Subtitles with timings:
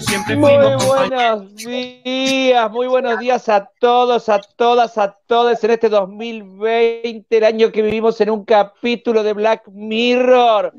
[0.00, 0.52] siempre Muy
[0.86, 7.44] buenos días, muy buenos días a todos, a todas, a todos en este 2020, el
[7.44, 10.72] año que vivimos en un capítulo de Black Mirror.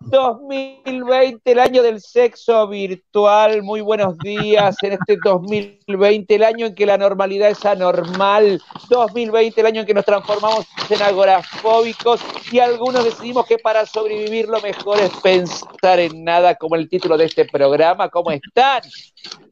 [0.00, 3.62] 2020, el año del sexo virtual.
[3.62, 8.60] Muy buenos días en este 2020, el año en que la normalidad es anormal.
[8.88, 14.48] 2020, el año en que nos transformamos en agorafóbicos y algunos decidimos que para sobrevivir
[14.48, 18.08] lo mejor es pensar en nada, como el título de este programa.
[18.08, 18.82] ¿Cómo están?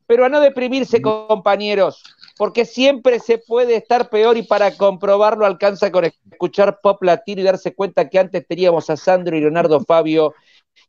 [0.06, 2.02] Pero a no deprimirse, compañeros
[2.37, 7.45] porque siempre se puede estar peor y para comprobarlo alcanza con escuchar pop latino y
[7.45, 10.35] darse cuenta que antes teníamos a Sandro y Leonardo Fabio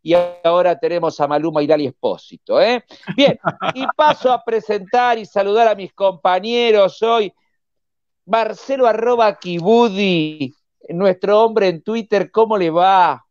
[0.04, 2.62] y ahora tenemos a Maluma y Dali Espósito.
[2.62, 2.84] ¿eh?
[3.16, 3.40] Bien,
[3.74, 7.34] y paso a presentar y saludar a mis compañeros hoy.
[8.26, 10.54] Marcelo arroba Kibudi,
[10.90, 13.27] nuestro hombre en Twitter, ¿cómo le va?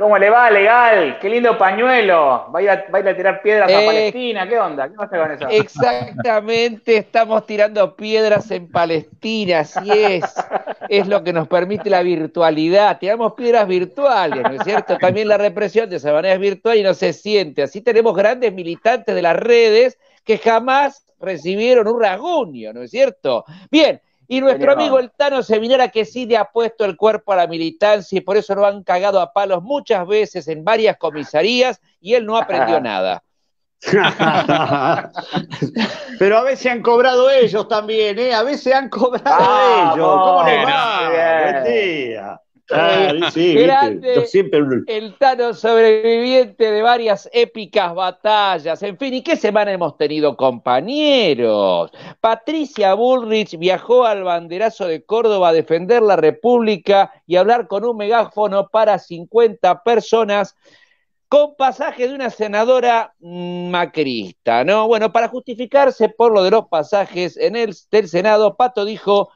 [0.00, 1.18] ¿Cómo le va, legal?
[1.20, 2.50] Qué lindo pañuelo.
[2.50, 4.48] Va a ir a, va a, ir a tirar piedras a Eh, Palestina.
[4.48, 4.88] ¿Qué onda?
[4.88, 5.46] ¿Qué pasa con eso?
[5.50, 10.24] Exactamente, estamos tirando piedras en Palestina, así es.
[10.88, 12.98] Es lo que nos permite la virtualidad.
[12.98, 14.96] Tiramos piedras virtuales, ¿no es cierto?
[14.96, 17.62] También la represión de esa manera es virtual y no se siente.
[17.62, 23.44] Así tenemos grandes militantes de las redes que jamás recibieron un rasguño, ¿no es cierto?
[23.70, 24.00] Bien,
[24.32, 27.48] y nuestro amigo el Tano Seminara que sí le ha puesto el cuerpo a la
[27.48, 32.14] militancia y por eso lo han cagado a palos muchas veces en varias comisarías y
[32.14, 33.24] él no aprendió nada.
[36.20, 38.32] Pero a veces han cobrado ellos también, ¿eh?
[38.32, 40.06] A veces han cobrado Vamos, ellos.
[40.06, 41.10] ¿Cómo les va?
[41.10, 42.40] Buen día.
[42.72, 44.08] Ah, sí, Grande.
[44.08, 44.14] viste.
[44.14, 48.82] Yo siempre El Tano sobreviviente de varias épicas batallas.
[48.82, 51.90] En fin, ¿y qué semana hemos tenido, compañeros?
[52.20, 57.96] Patricia Bullrich viajó al banderazo de Córdoba a defender la República y hablar con un
[57.96, 60.56] megáfono para 50 personas
[61.28, 64.88] con pasaje de una senadora macrista, ¿no?
[64.88, 69.30] Bueno, para justificarse por lo de los pasajes en el del Senado, Pato dijo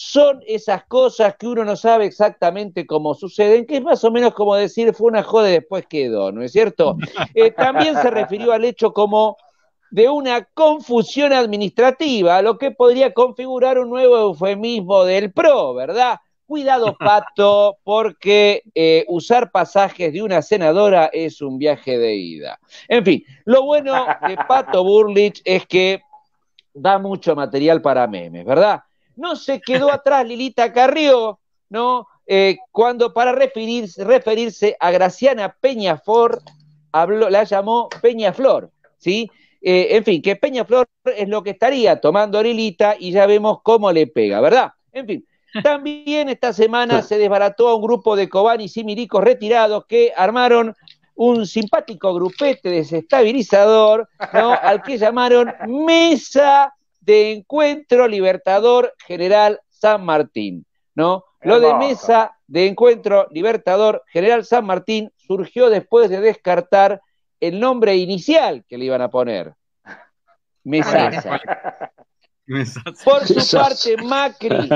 [0.00, 4.32] son esas cosas que uno no sabe exactamente cómo suceden, que es más o menos
[4.32, 6.96] como decir fue una joda y después quedó, ¿no es cierto?
[7.34, 9.36] Eh, también se refirió al hecho como
[9.90, 16.20] de una confusión administrativa, lo que podría configurar un nuevo eufemismo del PRO, ¿verdad?
[16.46, 22.60] Cuidado, Pato, porque eh, usar pasajes de una senadora es un viaje de ida.
[22.86, 26.02] En fin, lo bueno de Pato Burlich es que
[26.72, 28.82] da mucho material para memes, ¿verdad?
[29.18, 32.06] No se quedó atrás Lilita Carrió, ¿no?
[32.24, 36.40] Eh, cuando para referirse, referirse a Graciana Peñaflor,
[36.92, 39.28] habló, la llamó Peñaflor, ¿sí?
[39.60, 43.90] Eh, en fin, que Peñaflor es lo que estaría tomando Lilita y ya vemos cómo
[43.90, 44.72] le pega, ¿verdad?
[44.92, 45.26] En fin,
[45.64, 50.76] también esta semana se desbarató a un grupo de cobanis y milicos retirados que armaron
[51.16, 54.52] un simpático grupete desestabilizador, ¿no?
[54.52, 56.72] Al que llamaron Mesa
[57.08, 61.24] de Encuentro Libertador General San Martín, ¿no?
[61.40, 61.72] Lo de.
[61.72, 67.00] Mesa de Encuentro Libertador General San Martín surgió después de descartar
[67.40, 69.54] el nombre inicial que le iban a poner.
[70.64, 71.40] Mesasa.
[73.04, 74.68] Por su parte, Macri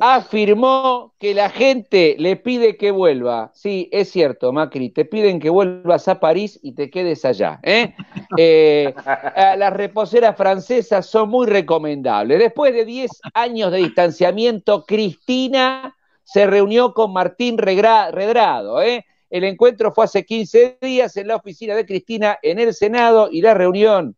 [0.00, 3.50] afirmó que la gente le pide que vuelva.
[3.54, 7.60] Sí, es cierto, Macri, te piden que vuelvas a París y te quedes allá.
[7.62, 7.94] ¿eh?
[8.40, 8.94] Eh,
[9.36, 12.38] eh, las reposeras francesas son muy recomendables.
[12.38, 18.80] Después de 10 años de distanciamiento, Cristina se reunió con Martín Regra- Redrado.
[18.82, 19.04] ¿eh?
[19.30, 23.40] El encuentro fue hace 15 días en la oficina de Cristina en el Senado y
[23.42, 24.14] la reunión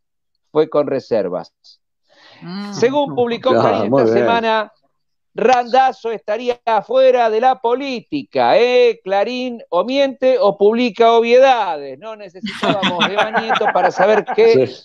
[0.52, 1.79] fue con reservas.
[2.72, 4.18] Según publicó Clarín esta bien.
[4.18, 4.72] semana,
[5.34, 9.00] Randazo estaría afuera de la política, ¿eh?
[9.04, 11.98] Clarín o miente o publica obviedades.
[11.98, 14.82] No necesitábamos de Bañeto para saber que Sí.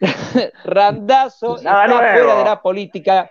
[0.64, 2.18] Randazo Nada está nuevo.
[2.18, 3.30] fuera de la política.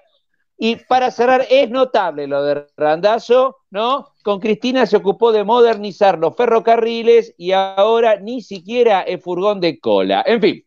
[0.58, 4.10] Y para cerrar, es notable lo de Randazo, ¿no?
[4.24, 9.80] Con Cristina se ocupó de modernizar los ferrocarriles y ahora ni siquiera es furgón de
[9.80, 10.24] cola.
[10.26, 10.66] En fin.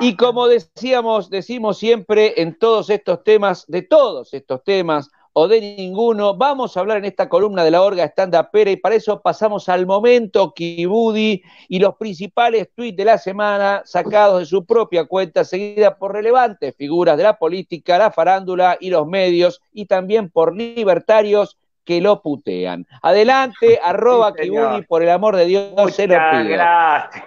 [0.00, 5.60] Y como decíamos, decimos siempre en todos estos temas, de todos estos temas, o de
[5.60, 9.20] ninguno, vamos a hablar en esta columna de la Orga Stand Pera y para eso
[9.20, 15.06] pasamos al momento Kibudi y los principales tweets de la semana sacados de su propia
[15.06, 20.28] cuenta, seguida por relevantes figuras de la política, la farándula y los medios, y también
[20.28, 22.86] por libertarios que lo putean.
[23.00, 24.68] Adelante, arroba señor.
[24.68, 26.52] Kibudi, por el amor de Dios, se lo Muchas pido.
[26.52, 27.24] gracias.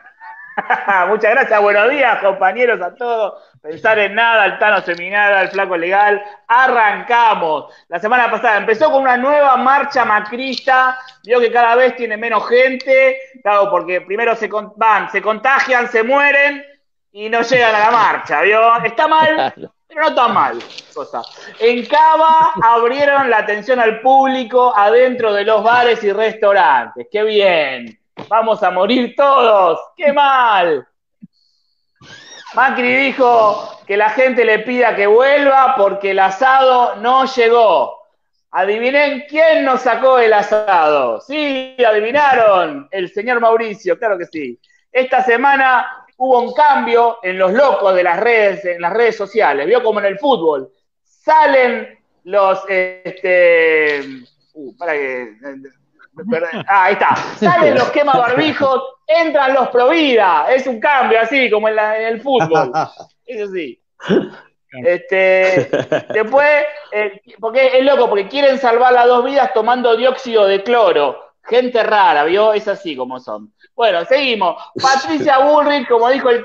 [1.08, 3.44] Muchas gracias, buenos días, compañeros, a todos.
[3.62, 6.22] Pensar en nada, el Tano Seminada, el Flaco Legal.
[6.48, 7.74] Arrancamos.
[7.88, 10.98] La semana pasada empezó con una nueva marcha macrista.
[11.24, 13.18] Vio que cada vez tiene menos gente.
[13.42, 16.64] Claro, porque primero se van, se contagian, se mueren
[17.12, 18.84] y no llegan a la marcha, ¿vio?
[18.84, 19.54] Está mal,
[19.88, 20.60] pero no tan mal.
[20.94, 21.22] Cosa.
[21.60, 27.08] En Cava abrieron la atención al público adentro de los bares y restaurantes.
[27.12, 28.05] ¡Qué bien!
[28.28, 29.80] Vamos a morir todos.
[29.96, 30.88] ¡Qué mal!
[32.56, 38.00] Macri dijo que la gente le pida que vuelva porque el asado no llegó.
[38.52, 41.20] Adivinen quién nos sacó el asado.
[41.20, 42.88] Sí, adivinaron.
[42.90, 44.58] El señor Mauricio, claro que sí.
[44.92, 49.68] Esta semana hubo un cambio en los locos de las redes, en las redes sociales.
[49.68, 50.72] Vio como en el fútbol.
[51.04, 54.02] Salen los este,
[54.54, 55.34] uh, para que
[56.68, 57.16] ahí está.
[57.38, 60.48] Salen los quema barbijos, entran los Provida.
[60.50, 62.72] Es un cambio así, como en, el fútbol.
[63.26, 63.82] Eso sí.
[64.84, 65.70] Este,
[66.14, 71.22] después, eh, porque es loco, porque quieren salvar las dos vidas tomando dióxido de cloro.
[71.44, 72.54] Gente rara, ¿vio?
[72.54, 73.54] Es así como son.
[73.76, 74.56] Bueno, seguimos.
[74.82, 76.44] Patricia Bullrich, como dijo el,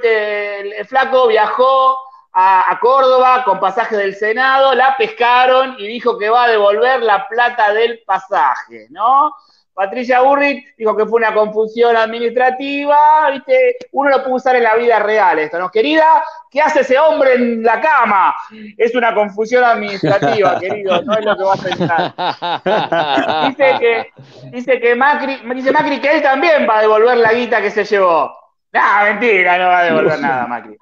[0.86, 1.96] flaco, viajó
[2.32, 7.02] a, a, Córdoba con pasaje del Senado, la pescaron y dijo que va a devolver
[7.02, 9.32] la plata del pasaje, ¿no?
[9.80, 13.76] Patricia Burrich dijo que fue una confusión administrativa, ¿viste?
[13.92, 15.70] Uno lo puede usar en la vida real esto, ¿no?
[15.70, 18.34] Querida, ¿qué hace ese hombre en la cama?
[18.76, 23.48] Es una confusión administrativa, querido, no es lo que va a pensar.
[23.48, 24.12] dice que,
[24.50, 27.84] dice que Macri, dice Macri que él también va a devolver la guita que se
[27.84, 28.39] llevó.
[28.72, 30.76] No, mentira, no va a devolver nada, Macri.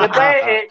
[0.00, 0.68] después eh,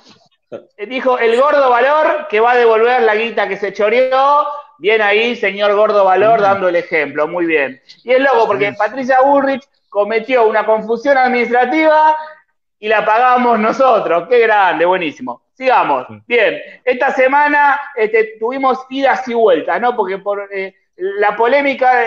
[0.88, 4.48] dijo el gordo valor que va a devolver la guita que se choreó
[4.80, 7.82] Bien ahí, señor Gordo Valor, dando el ejemplo, muy bien.
[8.06, 12.16] Y es loco porque Patricia Burrich cometió una confusión administrativa
[12.80, 14.30] y la pagamos nosotros.
[14.30, 15.42] Qué grande, buenísimo.
[15.54, 16.08] Sigamos.
[16.26, 19.94] Bien, esta semana este, tuvimos idas y vueltas, ¿no?
[19.98, 22.06] Porque por eh, la polémica,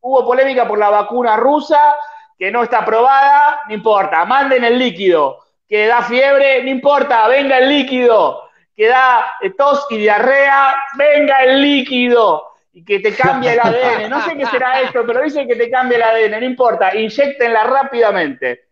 [0.00, 1.96] hubo polémica por la vacuna rusa
[2.38, 5.44] que no está aprobada, no importa, manden el líquido.
[5.68, 8.48] Que da fiebre, no importa, venga el líquido
[8.78, 14.08] que da eh, tos y diarrea, venga el líquido y que te cambie el ADN.
[14.08, 17.64] No sé qué será esto, pero dicen que te cambie el ADN, no importa, inyectenla
[17.64, 18.68] rápidamente.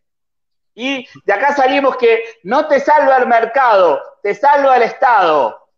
[0.77, 5.71] Y de acá salimos que no te salva el mercado, te salva el Estado.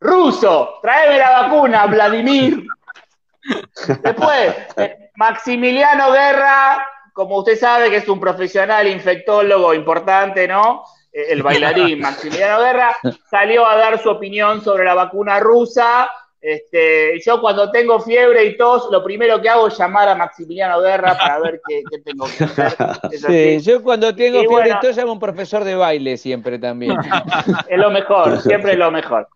[0.00, 2.64] Ruso, tráeme la vacuna, Vladimir.
[4.02, 10.84] Después, eh, Maximiliano Guerra, como usted sabe que es un profesional infectólogo importante, ¿no?
[11.12, 12.96] Eh, el bailarín Maximiliano Guerra,
[13.28, 16.10] salió a dar su opinión sobre la vacuna rusa.
[16.40, 20.80] Este, yo cuando tengo fiebre y tos, lo primero que hago es llamar a Maximiliano
[20.80, 22.74] Guerra para ver qué, tengo que hacer.
[23.12, 26.96] Sí, yo cuando tengo fiebre y tos llamo a un profesor de baile siempre también.
[27.68, 29.28] Es lo mejor, siempre es lo mejor.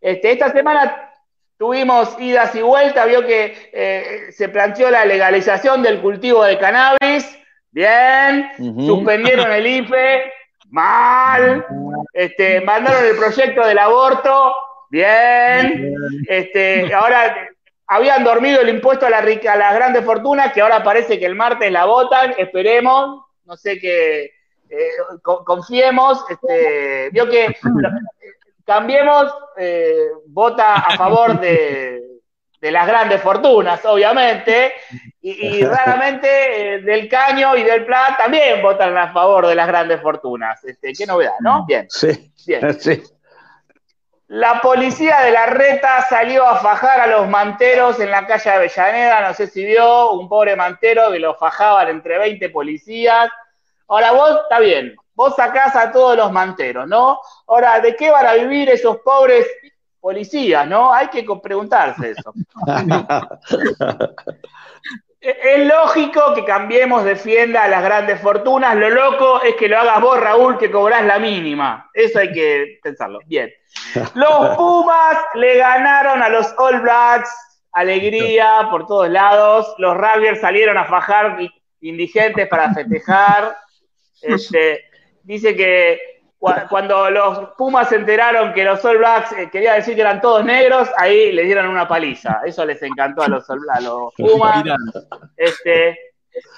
[0.00, 1.12] Este, esta semana
[1.58, 7.36] tuvimos idas y vueltas, vio que eh, se planteó la legalización del cultivo de cannabis.
[7.70, 8.50] Bien,
[8.86, 10.32] suspendieron el IFE,
[10.70, 11.66] mal.
[12.12, 14.54] Este, mandaron el proyecto del aborto,
[14.90, 15.94] bien.
[16.28, 17.36] Este, ahora
[17.86, 21.34] habían dormido el impuesto a, la, a las grandes fortunas, que ahora parece que el
[21.34, 24.32] martes la votan, esperemos, no sé qué,
[24.70, 24.90] eh,
[25.22, 26.24] confiemos.
[26.30, 27.56] Este, vio que
[28.68, 32.02] cambiemos, eh, vota a favor de,
[32.60, 34.74] de las grandes fortunas, obviamente,
[35.22, 40.02] y, raramente eh, del Caño y del Plat también votan a favor de las grandes
[40.02, 40.62] fortunas.
[40.64, 41.64] Este, qué novedad, ¿no?
[41.64, 41.86] Bien.
[41.88, 42.30] Sí.
[42.46, 42.78] Bien.
[42.78, 43.02] Sí.
[44.26, 49.26] La policía de la reta salió a fajar a los manteros en la calle Avellaneda,
[49.26, 53.30] no sé si vio, un pobre mantero que lo fajaban entre 20 policías.
[53.86, 57.18] Ahora vos, está bien, vos sacás a todos los manteros, ¿no?
[57.48, 59.48] Ahora, ¿de qué van a vivir esos pobres
[60.00, 60.94] policías, ¿no?
[60.94, 62.32] Hay que preguntarse eso.
[65.20, 68.76] es lógico que Cambiemos defienda a las grandes fortunas.
[68.76, 71.90] Lo loco es que lo hagas vos, Raúl, que cobrás la mínima.
[71.92, 73.18] Eso hay que pensarlo.
[73.26, 73.50] Bien.
[74.14, 77.28] Los Pumas le ganaron a los All Blacks.
[77.72, 79.74] Alegría por todos lados.
[79.78, 81.38] Los Rugbyers salieron a fajar
[81.80, 83.56] indigentes para festejar.
[84.20, 84.87] Este,
[85.28, 86.00] dice que
[86.38, 90.44] cuando los Pumas se enteraron que los All Blacks eh, quería decir que eran todos
[90.44, 92.40] negros, ahí le dieron una paliza.
[92.46, 94.64] Eso les encantó a los, a los Pumas.
[95.36, 95.98] Este,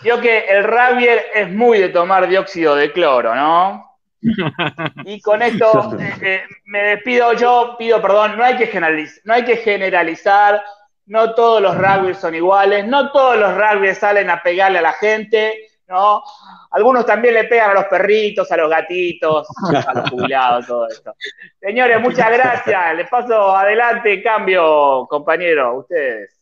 [0.04, 3.86] yo que el rugby es muy de tomar dióxido de cloro, ¿no?
[5.06, 9.32] Y con esto eh, eh, me despido yo, pido perdón, no hay que generalizar, no
[9.32, 10.62] hay que generalizar,
[11.06, 14.92] no todos los rugby son iguales, no todos los rugby salen a pegarle a la
[14.92, 16.22] gente, ¿no?
[16.70, 19.46] Algunos también le pegan a los perritos, a los gatitos,
[19.86, 21.12] a los jubilados, todo esto.
[21.60, 22.96] Señores, muchas gracias.
[22.96, 26.40] Les paso adelante, cambio, compañero, ustedes.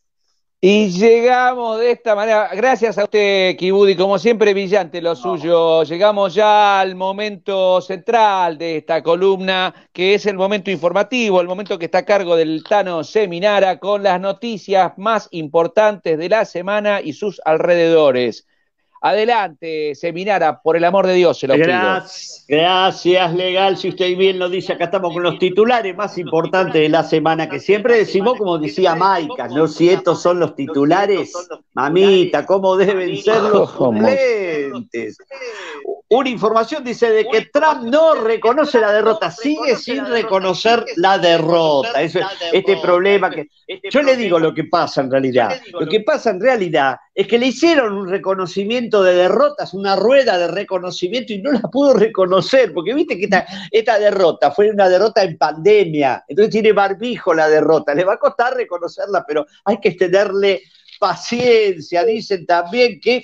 [0.61, 5.83] Y llegamos de esta manera, gracias a usted, Kibudi, como siempre brillante lo suyo.
[5.83, 11.79] Llegamos ya al momento central de esta columna, que es el momento informativo, el momento
[11.79, 16.99] que está a cargo del Tano Seminara con las noticias más importantes de la semana
[16.99, 18.45] y sus alrededores.
[19.01, 22.59] Adelante, Seminara, por el amor de Dios, se lo gracias, pido.
[22.59, 23.77] Gracias, legal.
[23.77, 27.49] Si usted bien lo dice, acá estamos con los titulares más importantes de la semana,
[27.49, 29.67] que siempre decimos, como decía Maika, ¿no?
[29.67, 31.31] Si estos son los titulares,
[31.73, 35.17] mamita, ¿cómo deben ser los suplentes?
[36.11, 42.01] Una información dice de que Trump no reconoce la derrota, sigue sin reconocer la derrota.
[42.01, 42.19] Eso,
[42.51, 43.47] este problema que.
[43.91, 45.61] Yo le digo lo que pasa en realidad.
[45.71, 50.39] Lo que pasa en realidad es que le hicieron un reconocimiento de derrotas, una rueda
[50.39, 54.89] de reconocimiento y no la pudo reconocer, porque viste que esta, esta derrota fue una
[54.89, 59.79] derrota en pandemia, entonces tiene barbijo la derrota, le va a costar reconocerla, pero hay
[59.79, 60.63] que tenerle
[60.99, 62.03] paciencia.
[62.03, 63.23] Dicen también que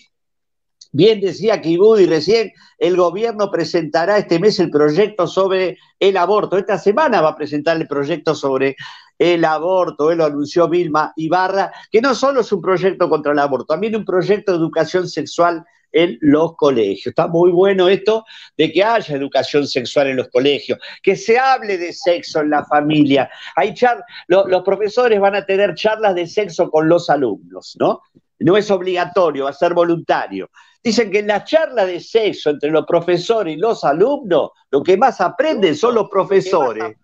[0.97, 6.57] Bien decía Kibudi recién, el gobierno presentará este mes el proyecto sobre el aborto.
[6.57, 8.77] Esta semana va a presentar el proyecto sobre
[9.19, 10.09] el aborto.
[10.09, 13.93] Él lo anunció Vilma Ibarra, que no solo es un proyecto contra el aborto, también
[13.97, 17.07] un proyecto de educación sexual en los colegios.
[17.07, 18.23] Está muy bueno esto
[18.57, 22.63] de que haya educación sexual en los colegios, que se hable de sexo en la
[22.63, 23.29] familia.
[23.57, 28.01] Hay char los profesores van a tener charlas de sexo con los alumnos, ¿no?
[28.39, 30.49] No es obligatorio, va a ser voluntario.
[30.83, 34.97] Dicen que en la charla de sexo entre los profesores y los alumnos, lo que
[34.97, 36.95] más aprenden son los profesores.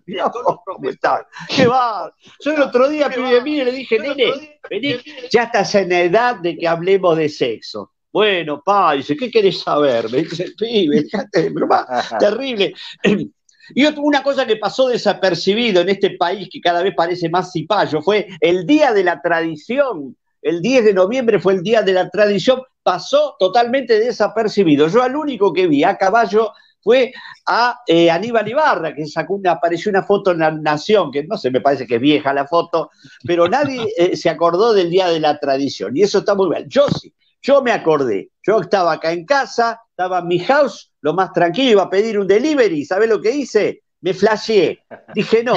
[1.47, 2.13] ¿Qué va?
[2.41, 4.97] Yo el otro día, pibe mío, le dije, nene, vení,
[5.31, 7.93] ya estás en la edad de que hablemos de sexo.
[8.13, 10.11] Bueno, pa, dice, ¿qué querés saber?
[10.11, 11.05] Me dice, pibe,
[11.51, 11.87] broma,
[12.19, 12.73] terrible.
[13.73, 18.01] Y una cosa que pasó desapercibido en este país que cada vez parece más cipayo
[18.01, 20.17] fue el Día de la Tradición.
[20.41, 24.87] El 10 de noviembre fue el Día de la Tradición pasó totalmente desapercibido.
[24.87, 26.51] Yo al único que vi a caballo
[26.83, 27.13] fue
[27.47, 31.37] a eh, Aníbal Ibarra, que sacó una, apareció una foto en la Nación, que no
[31.37, 32.89] sé, me parece que es vieja la foto,
[33.25, 36.67] pero nadie eh, se acordó del Día de la Tradición, y eso está muy bien.
[36.67, 41.13] Yo sí, yo me acordé, yo estaba acá en casa, estaba en mi house, lo
[41.13, 43.83] más tranquilo, iba a pedir un delivery, ¿sabes lo que hice?
[44.01, 44.79] Me flasheé,
[45.13, 45.53] dije no,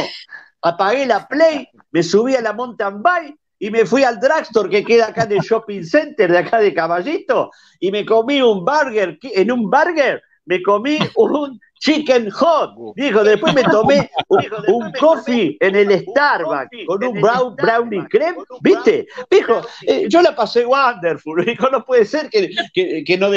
[0.60, 4.84] apagué la play, me subí a la mountain bike, y me fui al drugstore que
[4.84, 9.18] queda acá en el shopping center de acá de Caballito y me comí un burger,
[9.22, 15.76] en un burger me comí un chicken hot, dijo, después me tomé un, coffee en
[15.76, 19.06] el Starbucks con un brown, brownie creme, ¿viste?
[19.30, 23.30] Dijo, eh, yo la pasé wonderful, dijo, no puede ser que, que, no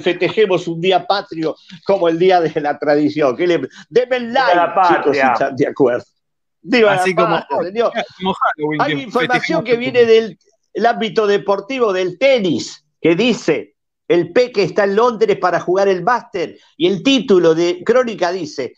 [0.00, 5.16] festejemos un día patrio como el día de la tradición, que le, deben like, chicos,
[5.16, 6.04] si están de acuerdo.
[6.88, 7.40] Así como,
[8.78, 10.38] Hay información que viene del
[10.86, 13.74] ámbito deportivo, del tenis, que dice,
[14.06, 18.74] el Peque está en Londres para jugar el máster, y el título de Crónica dice,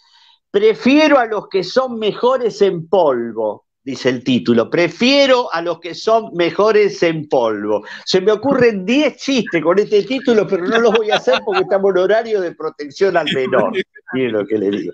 [0.51, 5.95] prefiero a los que son mejores en polvo, dice el título, prefiero a los que
[5.95, 7.85] son mejores en polvo.
[8.05, 11.63] Se me ocurren 10 chistes con este título, pero no los voy a hacer porque
[11.63, 13.73] estamos en horario de protección al menor.
[14.13, 14.93] Miren lo que le digo.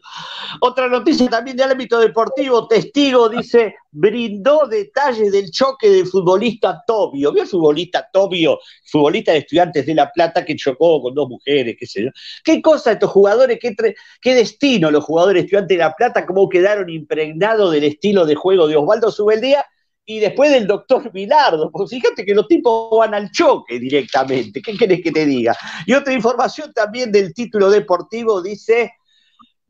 [0.60, 7.32] Otra noticia también del ámbito deportivo, testigo dice, brindó detalles del choque del futbolista Tobio.
[7.32, 8.58] ¿Vio el futbolista Tobio?
[8.84, 12.10] Futbolista de estudiantes de La Plata que chocó con dos mujeres, qué sé yo.
[12.44, 13.74] ¿Qué cosa estos jugadores, qué,
[14.20, 18.68] qué destino los jugadores estudiantes de La Plata, cómo quedaron impregnados del estilo de juego
[18.68, 19.64] de Osvaldo Subeldía
[20.04, 24.76] y después del doctor Vilardo, porque fíjate que los tipos van al choque directamente, ¿qué
[24.76, 25.56] querés que te diga?
[25.86, 28.92] Y otra información también del título deportivo dice,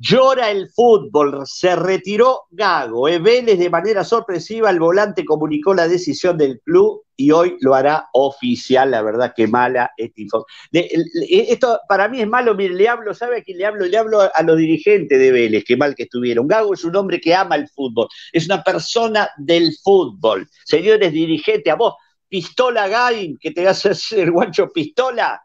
[0.03, 3.07] Llora el fútbol, se retiró Gago.
[3.07, 3.19] E.
[3.19, 8.09] Vélez de manera sorpresiva, el volante comunicó la decisión del club y hoy lo hará
[8.15, 8.93] oficial.
[8.93, 10.23] La verdad que mala esta
[10.73, 13.85] Esto para mí es malo, mire, le hablo, ¿sabe a quién le hablo?
[13.85, 16.49] Le hablo a los dirigentes de Vélez, qué mal que estuvieron.
[16.49, 20.49] Gago es un hombre que ama el fútbol, es una persona del fútbol.
[20.65, 21.93] Señores dirigentes, a vos,
[22.27, 25.43] Pistola Gain, que te hace el guancho Pistola,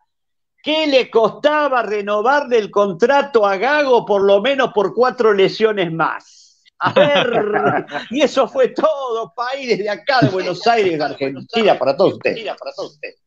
[0.65, 6.59] ¿Qué le costaba renovarle el contrato a Gago por lo menos por cuatro lesiones más?
[6.79, 12.13] A ver, y eso fue todo, país desde acá de Buenos Aires, Argentina, para todos
[12.13, 12.43] ustedes.
[12.57, 13.21] Para todos ustedes.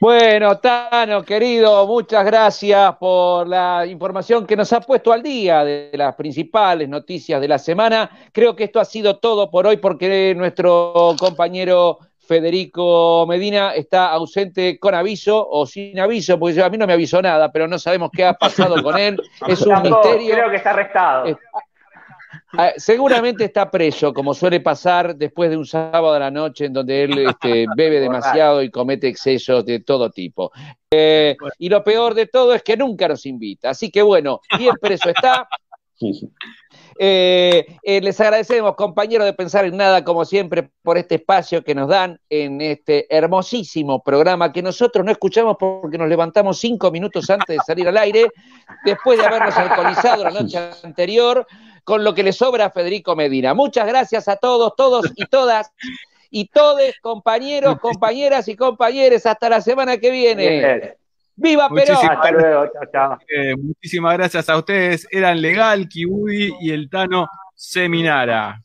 [0.00, 5.90] Bueno, Tano, querido, muchas gracias por la información que nos ha puesto al día de
[5.94, 8.08] las principales noticias de la semana.
[8.30, 14.78] Creo que esto ha sido todo por hoy porque nuestro compañero Federico Medina está ausente
[14.78, 18.10] con aviso o sin aviso, porque a mí no me avisó nada, pero no sabemos
[18.12, 19.20] qué ha pasado con él.
[19.48, 20.34] Es un misterio.
[20.34, 21.38] Creo que está arrestado.
[22.52, 26.74] Ah, seguramente está preso, como suele pasar después de un sábado a la noche en
[26.74, 30.52] donde él este, bebe demasiado y comete excesos de todo tipo.
[30.90, 33.70] Eh, y lo peor de todo es que nunca nos invita.
[33.70, 35.48] Así que bueno, bien preso está.
[37.00, 41.72] Eh, eh, les agradecemos, compañeros de Pensar en Nada, como siempre, por este espacio que
[41.72, 47.30] nos dan en este hermosísimo programa que nosotros no escuchamos porque nos levantamos cinco minutos
[47.30, 48.26] antes de salir al aire,
[48.84, 51.46] después de habernos alcoholizado la noche anterior,
[51.84, 53.54] con lo que le sobra a Federico Medina.
[53.54, 55.70] Muchas gracias a todos, todos y todas.
[56.30, 60.97] Y todos, compañeros, compañeras y compañeros, hasta la semana que viene.
[61.40, 61.96] ¡Viva Perón!
[62.10, 63.18] Hasta luego, chao, chao.
[63.28, 65.06] Eh, muchísimas gracias a ustedes.
[65.08, 68.60] Eran Legal, Kiwi y el Tano Seminara.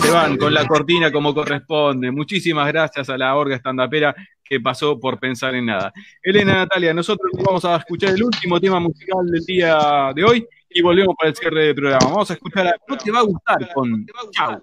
[0.00, 2.12] se van con la cortina como corresponde.
[2.12, 5.92] Muchísimas gracias a la orga estandapera que pasó por pensar en nada.
[6.22, 10.80] Elena Natalia, nosotros vamos a escuchar el último tema musical del día de hoy y
[10.80, 12.06] volvemos para el cierre del programa.
[12.06, 14.62] Vamos a escuchar a No te va a gustar con Chau.